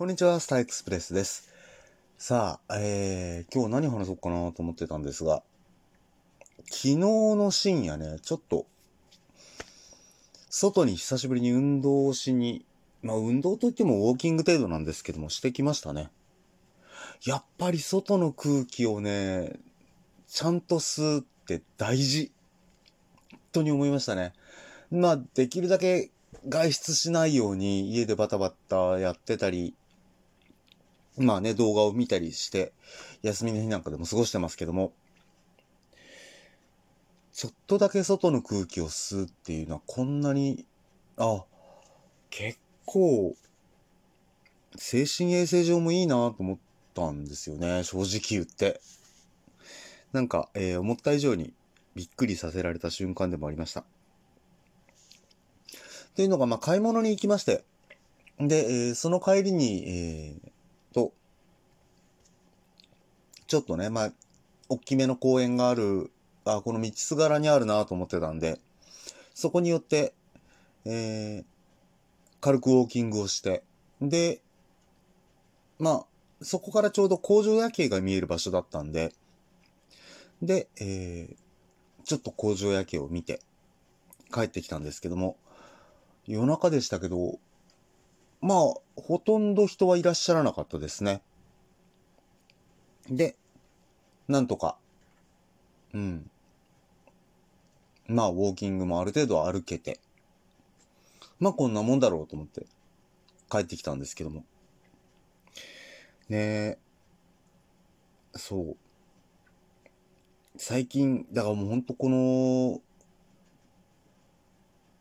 [0.00, 1.52] こんにちは、スターエクスプレスです。
[2.16, 5.42] さあ、えー、今日何話そうかなと思ってたんですが、
[6.70, 8.64] 昨日の深夜ね、ちょっと、
[10.48, 12.64] 外に久しぶりに運動をしに、
[13.02, 16.08] まあ運動といってもウォーキング程度なんですけども、してきましたね。
[17.26, 19.60] やっぱり外の空気をね、
[20.28, 22.32] ちゃんと吸って大事。
[23.32, 24.32] 本当に思いましたね。
[24.90, 26.10] まあ、できるだけ
[26.48, 29.74] 外出しないように家でバタバタやってたり、
[31.18, 32.72] まあね、動画を見たりして、
[33.22, 34.92] 休みの日なんかでも過ごしてますけども、
[37.32, 40.66] ちょっとだけ外の空気を吸うっていうのはこんなに、
[41.16, 41.44] あ、
[42.30, 43.34] 結構、
[44.76, 46.58] 精神衛生上もいいなと思っ
[46.94, 48.80] たんですよね、正直言って。
[50.12, 51.52] なんか、えー思った以上に
[51.94, 53.80] びっくりさせられた瞬間でもありました。
[53.80, 53.84] っ
[56.14, 57.64] ていうのが、まあ、買い物に行きまして、
[58.38, 60.49] で、えーその帰りに、えー
[60.94, 61.12] と、
[63.46, 64.12] ちょっとね、まあ、
[64.68, 66.10] 大きめの公園がある、
[66.44, 68.60] あ、この道すがらにあるなと思ってたんで、
[69.34, 70.14] そこによって、
[70.84, 71.44] えー
[72.42, 73.62] 軽くウォーキングをして、
[74.00, 74.40] で、
[75.78, 76.06] まあ、
[76.40, 79.12] そこからちょうど工場夜景が見える場所だったんで、
[80.40, 81.50] で、えー
[82.04, 83.40] ちょっと工場夜景を見て
[84.34, 85.36] 帰ってきたんですけども、
[86.26, 87.38] 夜中でしたけど、
[88.40, 91.22] まあ、ほとんど人はいらっしゃらなかったですね。
[93.08, 93.36] で、
[94.28, 94.76] なんとか、
[95.92, 96.30] うん。
[98.06, 100.00] まあ、ウォーキングもある程度歩けて、
[101.38, 102.66] まあ、こんなもんだろうと思って
[103.50, 104.44] 帰ってきたんですけども。
[106.28, 106.78] ねえ、
[108.36, 108.76] そう。
[110.56, 112.80] 最近、だからもうほんとこの、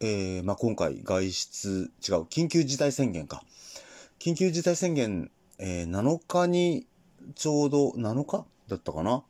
[0.00, 3.42] えー、まあ、今回外出、違う、緊急事態宣言か。
[4.24, 6.86] 緊急事態宣言、えー、7日に、
[7.34, 8.46] ちょうど、7日？
[8.68, 9.22] だったかな？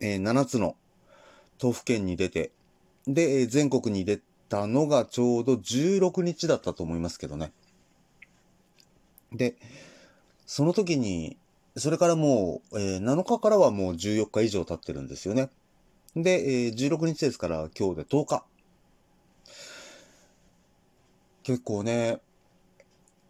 [0.00, 0.76] えー、7つの
[1.58, 2.52] 都府県に出て、
[3.06, 4.18] で、全国に出
[4.48, 7.52] たのがちょうど16日だったと思いますけどね。
[9.30, 9.56] で、
[10.46, 11.36] その時に、
[11.76, 15.50] それからもう、えー7日からはもう14日以上経ってるんですよね。
[16.16, 18.42] で、えー16日ですから今日で10日。
[21.42, 22.20] 結構ね、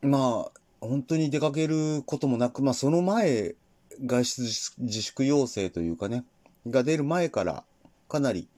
[0.02, 3.54] まあ、本当に出かけることもなく、まあその前、
[4.04, 4.42] 外出
[4.78, 6.24] 自粛要請というかね、
[6.66, 7.64] が出る前から、
[8.08, 8.48] かなり、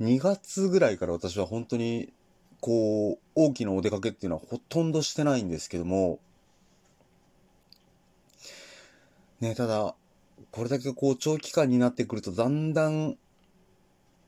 [0.00, 2.12] 2月ぐらいから私は本当に、
[2.60, 6.18] こう、大きなお出かけっていうのはほとんどしてないんですけども、
[9.40, 9.94] ね、ただ、
[10.50, 13.16] これだけこう長期間になってくるとだんだん、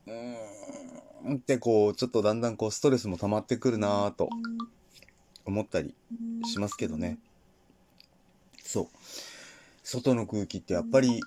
[0.07, 4.29] うーんってこう、ちょっとだんだんこうストレスも溜まってくるなぁと。
[5.45, 5.93] 思ったり
[6.45, 7.17] しますけどね。
[8.63, 8.87] そう。
[9.83, 11.21] 外の空気ってやっぱり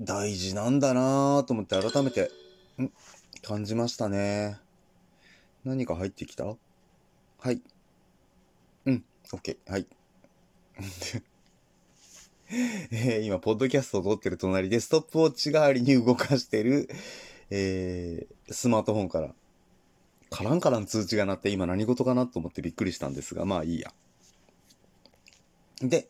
[0.00, 2.30] 大事なんだなぁと思って改めて、
[2.80, 2.90] ん
[3.42, 4.58] 感じましたね。
[5.64, 6.44] 何か入ってきた？
[6.44, 6.56] は
[7.52, 7.60] い。
[8.86, 9.56] うん、OK。
[9.66, 9.86] はい。
[12.90, 16.88] えー今、ポッドキャストを撮ってる隣で、ストップウォッチ代わりに動かしてる、
[17.50, 19.34] えースマートフォンから、
[20.30, 23.92] カランカラン通知が鳴って、今何事かなと思ってびっくりしたんですが、まあいいや。
[25.80, 26.08] で、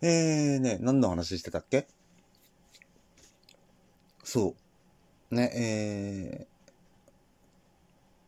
[0.00, 1.86] えーね、何の話してたっけ？
[4.24, 4.54] そ
[5.30, 5.34] う。
[5.34, 6.52] ね、えー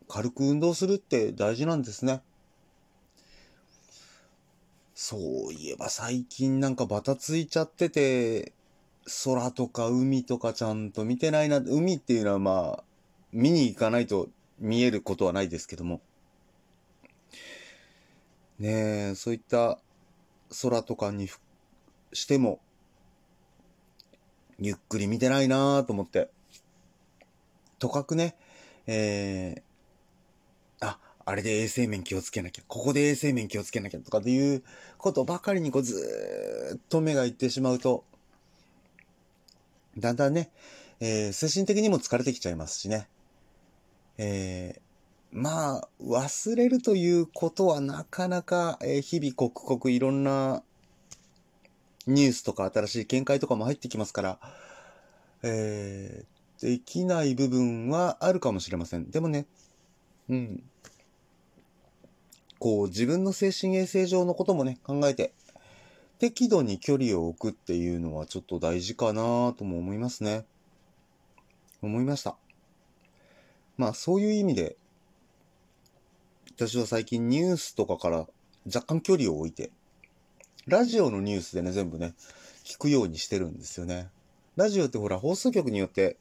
[0.06, 2.22] 軽く運動するって大事なんですね。
[4.94, 5.16] そ
[5.48, 8.52] ういえば最近なんかバタついちゃってて、
[9.24, 11.56] 空とか海とかちゃんと見てないな。
[11.56, 12.84] 海っていうのはまあ、
[13.32, 14.28] 見に行かないと
[14.64, 16.00] 見えることはないですけども。
[18.58, 19.78] ねえ、そういった
[20.62, 21.28] 空とかに
[22.14, 22.60] しても、
[24.58, 26.30] ゆっくり見てないなぁと思って。
[27.78, 28.36] とかくね、
[28.86, 34.62] えー、あ、あれで衛生面気をつけなきゃ、ここで衛生面気をつけなきゃとかっていう
[34.96, 38.04] ことばかりにこうずーっと目がいってしまうと、
[39.98, 40.50] だんだんね、
[41.00, 43.08] えー精神的にも疲れてきちゃいますしね。
[44.18, 44.84] えー
[45.32, 50.62] まあ、忘れるということはなかなか、えー日々刻々いろんな
[52.06, 54.38] ニュースとか新しい見解とかも入ってきますから、
[55.42, 59.10] えーできない部分はあるかもしれません。
[59.10, 59.46] でもね、
[60.30, 60.62] うん。
[62.58, 65.34] こう、自分の精神衛生上のこともね、考えて、
[66.18, 70.46] 適度に距離を置くっていうのはちょっと大事かなとも思いますね。
[71.82, 72.36] 思いました。
[73.76, 74.76] まあ、そういう意味で、
[76.56, 78.26] 私は最近ニュースとかから
[78.66, 79.72] 若干距離を置いて、
[80.66, 82.14] ラジオのニュースでね、全部ね、
[82.64, 84.08] 聞くようにしてるんですよね。
[84.56, 86.16] ラジオってほら、放送局によって、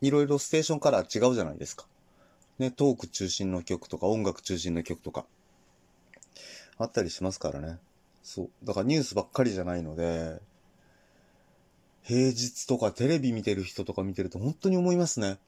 [0.00, 1.86] いろいろステーションから違うじゃないですか。
[2.58, 5.26] ね、トーク中心の曲とか、音楽中心の曲とか、
[6.78, 7.78] あったりしますからね。
[8.22, 8.50] そう。
[8.64, 10.40] だからニュースばっかりじゃないので、
[12.02, 15.38] 平日とかテレビ見てる人とか見てると本当に思いますね。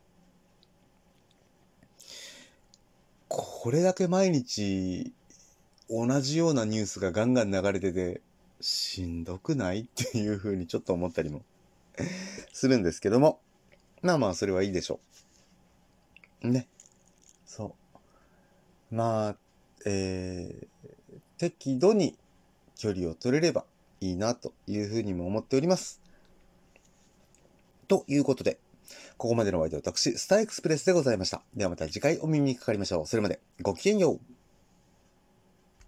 [3.60, 5.12] これだけ毎日
[5.90, 8.20] 同じようなニュースがガンガン流れてて、
[8.60, 11.42] しんどくないっていう風にちょっと思ったりも
[12.54, 13.40] するんですけども。
[14.00, 15.00] まあまあ、それはいいでしょ
[16.44, 16.48] う。
[16.50, 16.68] ね。
[17.46, 17.74] そ
[18.92, 18.94] う。
[18.94, 19.36] まあ、
[19.84, 22.16] えー、適度に
[22.76, 23.64] 距離を取れれば
[24.00, 26.00] いいなというふうにも思っております。
[27.88, 28.60] ということで、
[29.18, 31.42] ここまでのお相手は私、スターエクスプレスでございました。
[31.56, 33.06] ではまた次回お耳にかかりましょう。
[33.06, 34.37] それまでごきげんよう。